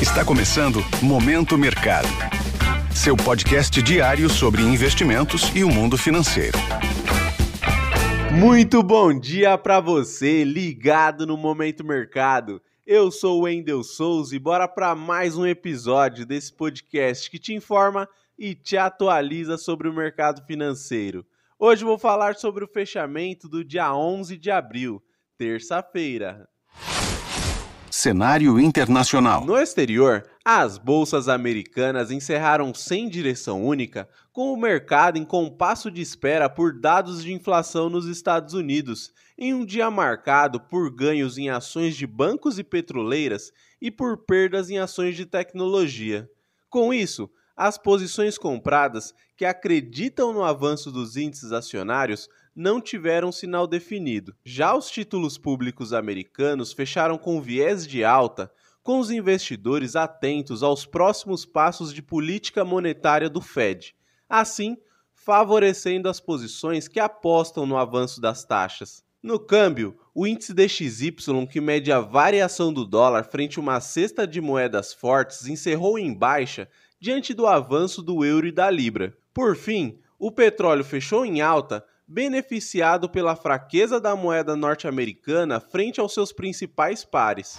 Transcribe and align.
Está 0.00 0.22
começando 0.22 0.80
Momento 1.02 1.56
Mercado. 1.56 2.06
Seu 2.94 3.16
podcast 3.16 3.80
diário 3.82 4.28
sobre 4.28 4.60
investimentos 4.60 5.50
e 5.56 5.64
o 5.64 5.70
mundo 5.70 5.96
financeiro. 5.96 6.58
Muito 8.30 8.82
bom 8.82 9.18
dia 9.18 9.56
para 9.56 9.80
você 9.80 10.44
ligado 10.44 11.26
no 11.26 11.34
Momento 11.34 11.82
Mercado. 11.82 12.60
Eu 12.86 13.10
sou 13.10 13.40
o 13.40 13.42
Wendel 13.44 13.82
Souza 13.82 14.36
e 14.36 14.38
bora 14.38 14.68
para 14.68 14.94
mais 14.94 15.34
um 15.34 15.46
episódio 15.46 16.26
desse 16.26 16.52
podcast 16.52 17.30
que 17.30 17.38
te 17.38 17.54
informa 17.54 18.06
e 18.38 18.54
te 18.54 18.76
atualiza 18.76 19.56
sobre 19.56 19.88
o 19.88 19.94
mercado 19.94 20.44
financeiro. 20.44 21.24
Hoje 21.58 21.84
vou 21.84 21.98
falar 21.98 22.34
sobre 22.34 22.62
o 22.62 22.68
fechamento 22.68 23.48
do 23.48 23.64
dia 23.64 23.94
11 23.94 24.36
de 24.36 24.50
abril, 24.50 25.02
terça-feira. 25.38 26.46
Cenário 27.98 28.60
internacional. 28.60 29.46
No 29.46 29.56
exterior, 29.56 30.28
as 30.44 30.76
bolsas 30.76 31.30
americanas 31.30 32.10
encerraram 32.10 32.74
sem 32.74 33.08
direção 33.08 33.64
única, 33.64 34.06
com 34.34 34.52
o 34.52 34.56
mercado 34.56 35.16
em 35.16 35.24
compasso 35.24 35.90
de 35.90 36.02
espera 36.02 36.46
por 36.46 36.78
dados 36.78 37.24
de 37.24 37.32
inflação 37.32 37.88
nos 37.88 38.04
Estados 38.04 38.52
Unidos, 38.52 39.14
em 39.38 39.54
um 39.54 39.64
dia 39.64 39.90
marcado 39.90 40.60
por 40.60 40.94
ganhos 40.94 41.38
em 41.38 41.48
ações 41.48 41.96
de 41.96 42.06
bancos 42.06 42.58
e 42.58 42.62
petroleiras 42.62 43.50
e 43.80 43.90
por 43.90 44.18
perdas 44.26 44.68
em 44.68 44.76
ações 44.76 45.16
de 45.16 45.24
tecnologia. 45.24 46.28
Com 46.68 46.92
isso, 46.92 47.30
as 47.56 47.78
posições 47.78 48.36
compradas 48.36 49.14
que 49.34 49.46
acreditam 49.46 50.34
no 50.34 50.44
avanço 50.44 50.92
dos 50.92 51.16
índices 51.16 51.50
acionários 51.50 52.28
não 52.56 52.80
tiveram 52.80 53.30
sinal 53.30 53.66
definido. 53.66 54.34
Já 54.42 54.74
os 54.74 54.90
títulos 54.90 55.36
públicos 55.36 55.92
americanos 55.92 56.72
fecharam 56.72 57.18
com 57.18 57.40
viés 57.40 57.86
de 57.86 58.02
alta, 58.02 58.50
com 58.82 58.98
os 58.98 59.10
investidores 59.10 59.94
atentos 59.94 60.62
aos 60.62 60.86
próximos 60.86 61.44
passos 61.44 61.92
de 61.92 62.00
política 62.00 62.64
monetária 62.64 63.28
do 63.28 63.42
Fed, 63.42 63.94
assim 64.28 64.78
favorecendo 65.12 66.08
as 66.08 66.20
posições 66.20 66.86
que 66.86 67.00
apostam 67.00 67.66
no 67.66 67.76
avanço 67.76 68.20
das 68.20 68.44
taxas. 68.44 69.04
No 69.20 69.40
câmbio, 69.40 69.98
o 70.14 70.24
índice 70.24 70.54
DXY, 70.54 71.12
que 71.50 71.60
mede 71.60 71.90
a 71.90 71.98
variação 71.98 72.72
do 72.72 72.86
dólar 72.86 73.24
frente 73.24 73.58
a 73.58 73.60
uma 73.60 73.80
cesta 73.80 74.24
de 74.24 74.40
moedas 74.40 74.94
fortes, 74.94 75.48
encerrou 75.48 75.98
em 75.98 76.14
baixa 76.14 76.68
diante 77.00 77.34
do 77.34 77.44
avanço 77.44 78.00
do 78.02 78.24
euro 78.24 78.46
e 78.46 78.52
da 78.52 78.70
libra. 78.70 79.18
Por 79.34 79.56
fim, 79.56 79.98
o 80.16 80.30
petróleo 80.30 80.84
fechou 80.84 81.26
em 81.26 81.40
alta, 81.40 81.84
beneficiado 82.08 83.08
pela 83.08 83.34
fraqueza 83.34 84.00
da 84.00 84.14
moeda 84.14 84.54
norte-americana 84.54 85.58
frente 85.58 85.98
aos 85.98 86.14
seus 86.14 86.32
principais 86.32 87.04
pares. 87.04 87.58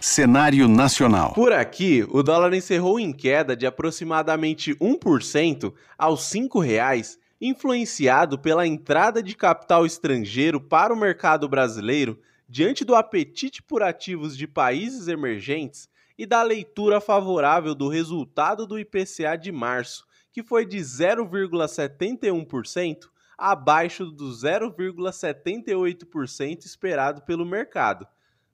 Cenário 0.00 0.66
nacional. 0.66 1.34
Por 1.34 1.52
aqui, 1.52 2.06
o 2.10 2.22
dólar 2.22 2.54
encerrou 2.54 2.98
em 2.98 3.12
queda 3.12 3.54
de 3.54 3.66
aproximadamente 3.66 4.74
1% 4.76 5.74
aos 5.98 6.32
R$ 6.32 6.40
5,00 6.40 7.18
influenciado 7.38 8.38
pela 8.38 8.66
entrada 8.66 9.22
de 9.22 9.36
capital 9.36 9.84
estrangeiro 9.84 10.58
para 10.58 10.94
o 10.94 10.96
mercado 10.96 11.46
brasileiro 11.46 12.18
diante 12.48 12.82
do 12.84 12.94
apetite 12.94 13.62
por 13.62 13.82
ativos 13.82 14.34
de 14.36 14.46
países 14.46 15.08
emergentes 15.08 15.90
e 16.16 16.24
da 16.24 16.42
leitura 16.42 16.98
favorável 16.98 17.74
do 17.74 17.88
resultado 17.88 18.66
do 18.66 18.78
IPCA 18.78 19.36
de 19.36 19.52
março, 19.52 20.06
que 20.32 20.42
foi 20.42 20.64
de 20.64 20.78
0,71% 20.78 23.10
abaixo 23.36 24.06
do 24.06 24.30
0,78% 24.30 26.64
esperado 26.64 27.22
pelo 27.22 27.44
mercado. 27.44 28.06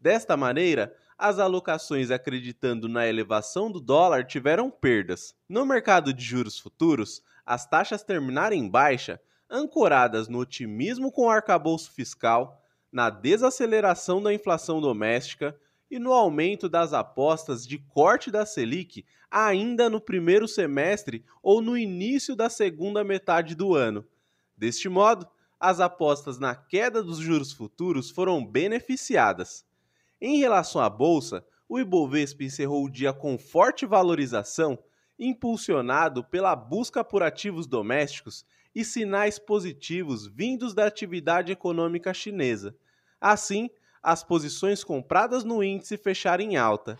Desta 0.00 0.36
maneira, 0.36 0.92
as 1.18 1.38
alocações 1.38 2.10
acreditando 2.10 2.88
na 2.88 3.06
elevação 3.06 3.70
do 3.70 3.80
dólar 3.80 4.26
tiveram 4.26 4.70
perdas. 4.70 5.34
No 5.48 5.64
mercado 5.64 6.12
de 6.12 6.22
juros 6.22 6.58
futuros, 6.58 7.22
as 7.44 7.66
taxas 7.66 8.02
terminaram 8.02 8.54
em 8.54 8.68
baixa, 8.68 9.18
ancoradas 9.48 10.28
no 10.28 10.38
otimismo 10.38 11.10
com 11.10 11.26
o 11.26 11.30
arcabouço 11.30 11.90
fiscal, 11.92 12.60
na 12.92 13.08
desaceleração 13.08 14.22
da 14.22 14.34
inflação 14.34 14.80
doméstica 14.80 15.56
e 15.90 15.98
no 15.98 16.12
aumento 16.12 16.68
das 16.68 16.92
apostas 16.92 17.66
de 17.66 17.78
corte 17.78 18.30
da 18.30 18.44
Selic 18.44 19.04
ainda 19.30 19.90
no 19.90 20.00
primeiro 20.00 20.46
semestre 20.46 21.24
ou 21.42 21.60
no 21.60 21.76
início 21.76 22.34
da 22.34 22.48
segunda 22.48 23.04
metade 23.04 23.54
do 23.54 23.74
ano. 23.74 24.04
Deste 24.56 24.88
modo, 24.88 25.26
as 25.60 25.80
apostas 25.80 26.38
na 26.38 26.54
queda 26.54 27.02
dos 27.02 27.18
juros 27.18 27.52
futuros 27.52 28.10
foram 28.10 28.44
beneficiadas. 28.44 29.64
Em 30.20 30.38
relação 30.38 30.80
à 30.80 30.88
bolsa, 30.88 31.44
o 31.68 31.78
Ibovespa 31.78 32.44
encerrou 32.44 32.84
o 32.84 32.90
dia 32.90 33.12
com 33.12 33.36
forte 33.36 33.84
valorização 33.84 34.78
impulsionado 35.18 36.22
pela 36.24 36.54
busca 36.54 37.02
por 37.02 37.22
ativos 37.22 37.66
domésticos 37.66 38.44
e 38.74 38.84
sinais 38.84 39.38
positivos 39.38 40.26
vindos 40.26 40.74
da 40.74 40.86
atividade 40.86 41.50
econômica 41.50 42.12
chinesa. 42.12 42.76
Assim, 43.20 43.70
as 44.02 44.22
posições 44.22 44.84
compradas 44.84 45.42
no 45.42 45.64
índice 45.64 45.96
fecharam 45.96 46.44
em 46.44 46.56
alta. 46.56 46.98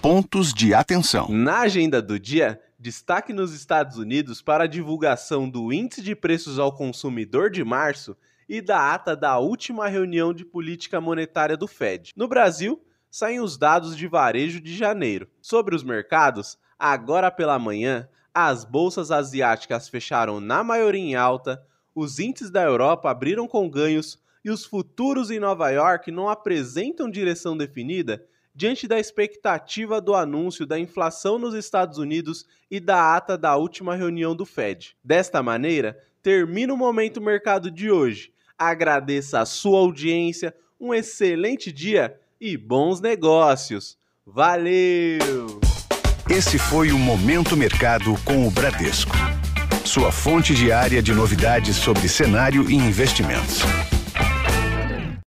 Pontos 0.00 0.54
de 0.54 0.72
atenção. 0.72 1.28
Na 1.28 1.60
agenda 1.60 2.00
do 2.00 2.18
dia, 2.18 2.60
destaque 2.82 3.32
nos 3.32 3.54
Estados 3.54 3.96
Unidos 3.96 4.42
para 4.42 4.64
a 4.64 4.66
divulgação 4.66 5.48
do 5.48 5.72
Índice 5.72 6.02
de 6.02 6.16
Preços 6.16 6.58
ao 6.58 6.76
Consumidor 6.76 7.48
de 7.48 7.62
março 7.62 8.16
e 8.48 8.60
da 8.60 8.92
ata 8.92 9.14
da 9.14 9.38
última 9.38 9.86
reunião 9.86 10.34
de 10.34 10.44
política 10.44 11.00
monetária 11.00 11.56
do 11.56 11.68
Fed. 11.68 12.12
No 12.16 12.26
Brasil, 12.26 12.84
saem 13.08 13.40
os 13.40 13.56
dados 13.56 13.96
de 13.96 14.08
varejo 14.08 14.60
de 14.60 14.76
janeiro. 14.76 15.28
Sobre 15.40 15.76
os 15.76 15.84
mercados, 15.84 16.58
Agora 16.84 17.30
pela 17.30 17.60
manhã, 17.60 18.08
as 18.34 18.64
bolsas 18.64 19.12
asiáticas 19.12 19.88
fecharam 19.88 20.40
na 20.40 20.64
maioria 20.64 21.00
em 21.00 21.14
alta, 21.14 21.64
os 21.94 22.18
índices 22.18 22.50
da 22.50 22.60
Europa 22.60 23.08
abriram 23.08 23.46
com 23.46 23.70
ganhos 23.70 24.20
e 24.44 24.50
os 24.50 24.64
futuros 24.64 25.30
em 25.30 25.38
Nova 25.38 25.70
York 25.70 26.10
não 26.10 26.28
apresentam 26.28 27.08
direção 27.08 27.56
definida 27.56 28.26
diante 28.54 28.86
da 28.86 28.98
expectativa 28.98 30.00
do 30.00 30.14
anúncio 30.14 30.66
da 30.66 30.78
inflação 30.78 31.38
nos 31.38 31.54
Estados 31.54 31.98
Unidos 31.98 32.46
e 32.70 32.78
da 32.78 33.16
ata 33.16 33.36
da 33.36 33.56
última 33.56 33.94
reunião 33.94 34.34
do 34.34 34.44
Fed. 34.44 34.96
Desta 35.02 35.42
maneira, 35.42 35.98
termina 36.22 36.72
o 36.72 36.76
momento 36.76 37.20
mercado 37.20 37.70
de 37.70 37.90
hoje. 37.90 38.32
Agradeça 38.56 39.40
a 39.40 39.46
sua 39.46 39.78
audiência, 39.78 40.54
um 40.78 40.92
excelente 40.92 41.72
dia 41.72 42.18
e 42.40 42.56
bons 42.56 43.00
negócios. 43.00 43.98
Valeu! 44.26 45.60
Esse 46.30 46.58
foi 46.58 46.92
o 46.92 46.98
Momento 46.98 47.56
Mercado 47.56 48.14
com 48.24 48.46
o 48.46 48.50
Bradesco. 48.50 49.16
Sua 49.84 50.12
fonte 50.12 50.54
diária 50.54 51.02
de 51.02 51.12
novidades 51.12 51.76
sobre 51.76 52.08
cenário 52.08 52.70
e 52.70 52.74
investimentos. 52.74 53.62